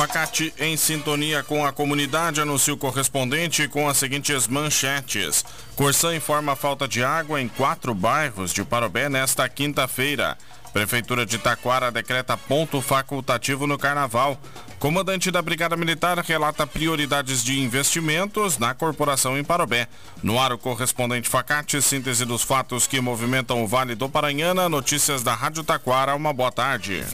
[0.00, 5.44] Facate em sintonia com a comunidade anuncia o correspondente com as seguintes manchetes.
[5.76, 10.38] Corsã informa falta de água em quatro bairros de Parobé nesta quinta-feira.
[10.72, 14.40] Prefeitura de Taquara decreta ponto facultativo no Carnaval.
[14.78, 19.86] Comandante da Brigada Militar relata prioridades de investimentos na corporação em Parobé.
[20.22, 24.66] No ar, o correspondente Facate, síntese dos fatos que movimentam o Vale do Paranhana.
[24.66, 26.14] Notícias da Rádio Taquara.
[26.14, 27.04] Uma boa tarde.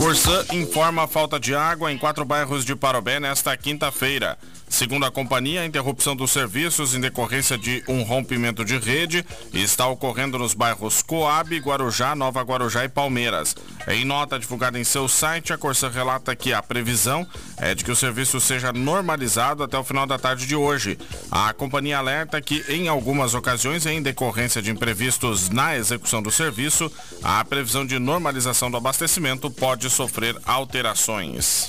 [0.00, 4.38] Corsã informa a falta de água em quatro bairros de Parobé nesta quinta-feira.
[4.70, 9.86] Segundo a companhia, a interrupção dos serviços em decorrência de um rompimento de rede está
[9.88, 13.54] ocorrendo nos bairros Coab, Guarujá, Nova Guarujá e Palmeiras.
[13.88, 17.26] Em nota divulgada em seu site, a Corsã relata que a previsão
[17.58, 20.96] é de que o serviço seja normalizado até o final da tarde de hoje.
[21.30, 26.90] A companhia alerta que, em algumas ocasiões, em decorrência de imprevistos na execução do serviço,
[27.24, 31.68] a previsão de normalização do abastecimento pode sofrer alterações.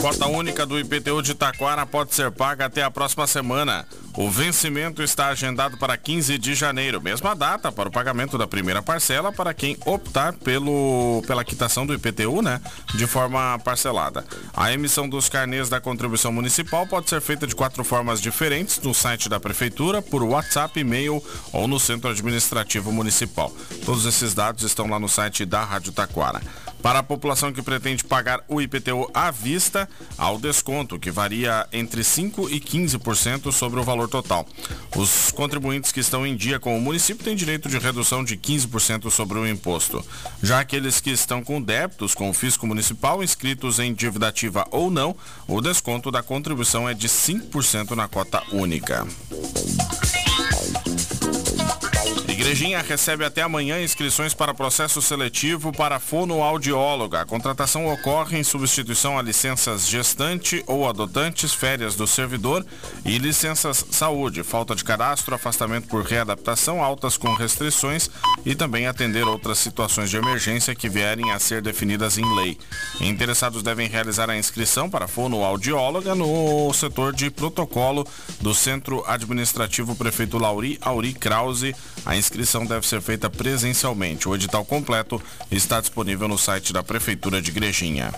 [0.00, 3.86] Cota única do IPTU de Taquara pode ser paga até a próxima semana.
[4.16, 8.80] O vencimento está agendado para 15 de janeiro, mesma data para o pagamento da primeira
[8.80, 12.62] parcela para quem optar pelo, pela quitação do IPTU, né,
[12.94, 14.24] de forma parcelada.
[14.56, 18.94] A emissão dos carnês da contribuição municipal pode ser feita de quatro formas diferentes no
[18.94, 21.22] site da prefeitura, por WhatsApp, e-mail
[21.52, 23.54] ou no centro administrativo municipal.
[23.84, 26.40] Todos esses dados estão lá no site da Rádio Taquara.
[26.82, 31.66] Para a população que pretende pagar o IPTU à vista, há o desconto, que varia
[31.72, 34.46] entre 5% e 15% sobre o valor total.
[34.96, 39.10] Os contribuintes que estão em dia com o município têm direito de redução de 15%
[39.10, 40.04] sobre o imposto.
[40.42, 44.90] Já aqueles que estão com débitos com o fisco municipal, inscritos em dívida ativa ou
[44.90, 45.14] não,
[45.46, 49.06] o desconto da contribuição é de 5% na cota única.
[52.50, 57.20] Igrejinha recebe até amanhã inscrições para processo seletivo para fonoaudióloga.
[57.20, 62.66] A contratação ocorre em substituição a licenças gestante ou adotantes, férias do servidor
[63.04, 68.10] e licenças saúde, falta de cadastro, afastamento por readaptação, altas com restrições
[68.44, 72.58] e também atender outras situações de emergência que vierem a ser definidas em lei.
[73.00, 78.04] Interessados devem realizar a inscrição para fonoaudióloga no setor de protocolo
[78.40, 81.76] do Centro Administrativo Prefeito Lauri Auri Krause.
[82.04, 84.28] A inscrição deve ser feita presencialmente.
[84.28, 85.20] O edital completo
[85.50, 88.12] está disponível no site da Prefeitura de Igrejinha.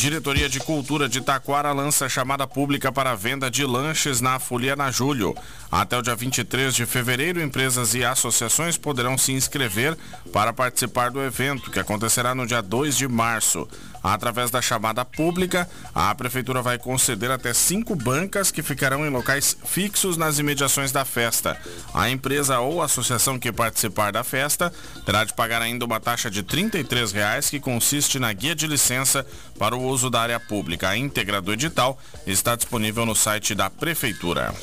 [0.00, 4.90] Diretoria de Cultura de Taquara lança chamada pública para venda de lanches na Folia na
[4.90, 5.36] Julho.
[5.70, 9.94] Até o dia 23 de fevereiro, empresas e associações poderão se inscrever
[10.32, 13.68] para participar do evento, que acontecerá no dia 2 de março.
[14.02, 19.56] Através da chamada pública, a Prefeitura vai conceder até cinco bancas que ficarão em locais
[19.64, 21.58] fixos nas imediações da festa.
[21.92, 24.72] A empresa ou associação que participar da festa
[25.04, 29.26] terá de pagar ainda uma taxa de 33 reais, que consiste na guia de licença
[29.58, 30.88] para o uso da área pública.
[30.88, 34.54] A íntegra do edital está disponível no site da Prefeitura.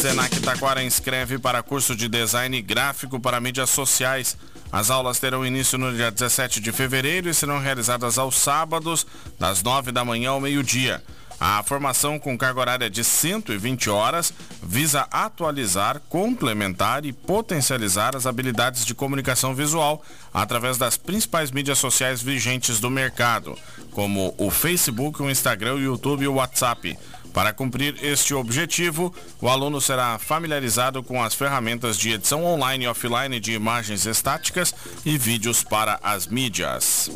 [0.00, 4.36] Senac Taquara inscreve para curso de design gráfico para mídias sociais.
[4.70, 9.06] As aulas terão início no dia 17 de fevereiro e serão realizadas aos sábados,
[9.38, 11.02] das 9 da manhã ao meio-dia.
[11.40, 18.84] A formação com carga horária de 120 horas visa atualizar, complementar e potencializar as habilidades
[18.84, 20.02] de comunicação visual
[20.34, 23.56] através das principais mídias sociais vigentes do mercado,
[23.92, 26.98] como o Facebook, o Instagram, o YouTube e o WhatsApp.
[27.32, 32.88] Para cumprir este objetivo, o aluno será familiarizado com as ferramentas de edição online e
[32.88, 37.10] offline de imagens estáticas e vídeos para as mídias.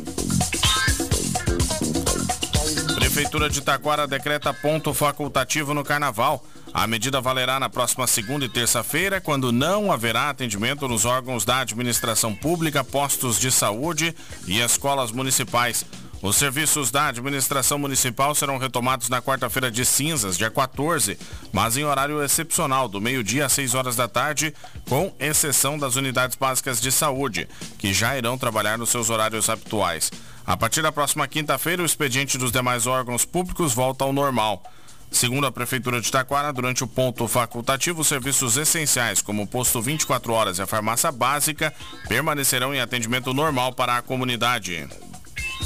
[2.95, 6.43] Prefeitura de Taquara decreta ponto facultativo no Carnaval.
[6.73, 11.59] A medida valerá na próxima segunda e terça-feira, quando não haverá atendimento nos órgãos da
[11.59, 14.15] administração pública, postos de saúde
[14.47, 15.85] e escolas municipais.
[16.23, 21.19] Os serviços da administração municipal serão retomados na quarta-feira de cinzas, dia 14,
[21.51, 24.53] mas em horário excepcional, do meio-dia às 6 horas da tarde,
[24.87, 27.45] com exceção das unidades básicas de saúde,
[27.77, 30.09] que já irão trabalhar nos seus horários habituais.
[30.47, 34.63] A partir da próxima quinta-feira, o expediente dos demais órgãos públicos volta ao normal.
[35.11, 39.81] Segundo a Prefeitura de Taquara, durante o ponto facultativo, os serviços essenciais, como o posto
[39.81, 41.73] 24 horas e a farmácia básica,
[42.07, 44.87] permanecerão em atendimento normal para a comunidade.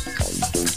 [0.05, 0.76] Don't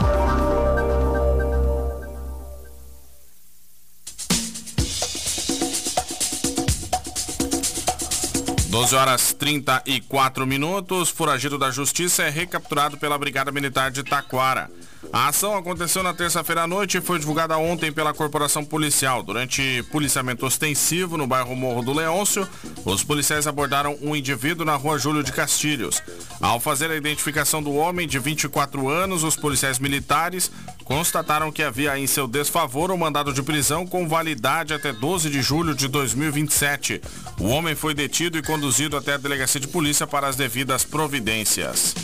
[8.71, 11.09] 12 horas 34 minutos.
[11.09, 14.71] Foragido da Justiça é recapturado pela Brigada Militar de Taquara.
[15.11, 19.21] A ação aconteceu na terça-feira à noite e foi divulgada ontem pela Corporação Policial.
[19.23, 22.47] Durante policiamento ostensivo no bairro Morro do Leôncio,
[22.85, 26.01] os policiais abordaram um indivíduo na rua Júlio de Castilhos.
[26.39, 30.49] Ao fazer a identificação do homem de 24 anos, os policiais militares
[30.91, 35.41] constataram que havia em seu desfavor um mandado de prisão com validade até 12 de
[35.41, 37.01] julho de 2027.
[37.39, 41.95] O homem foi detido e conduzido até a delegacia de polícia para as devidas providências.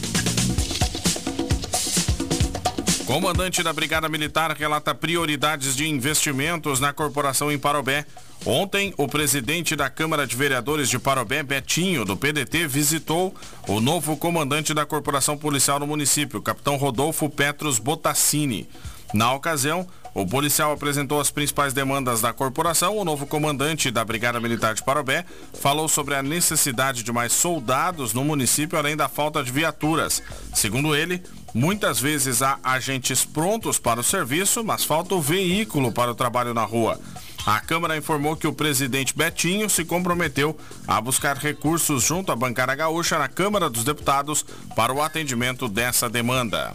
[3.07, 8.05] Comandante da Brigada Militar relata prioridades de investimentos na corporação em Parobé.
[8.45, 13.33] Ontem, o presidente da Câmara de Vereadores de Parobé, Betinho, do PDT, visitou
[13.65, 18.67] o novo comandante da corporação policial no município, capitão Rodolfo Petros Botassini.
[19.13, 22.97] Na ocasião, o policial apresentou as principais demandas da corporação.
[22.97, 25.23] O novo comandante da Brigada Militar de Parobé
[25.53, 30.21] falou sobre a necessidade de mais soldados no município, além da falta de viaturas.
[30.53, 31.23] Segundo ele,
[31.53, 36.53] muitas vezes há agentes prontos para o serviço, mas falta o veículo para o trabalho
[36.53, 36.99] na rua.
[37.45, 42.75] A Câmara informou que o presidente Betinho se comprometeu a buscar recursos junto à bancada
[42.75, 44.45] gaúcha na Câmara dos Deputados
[44.75, 46.73] para o atendimento dessa demanda.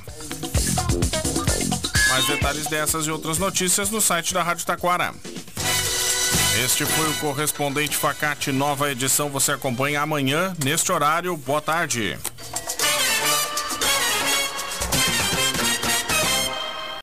[2.09, 5.15] Mais detalhes dessas e outras notícias no site da Rádio Taquara.
[6.65, 9.29] Este foi o correspondente Facate, nova edição.
[9.31, 11.37] Você acompanha amanhã, neste horário.
[11.37, 12.19] Boa tarde.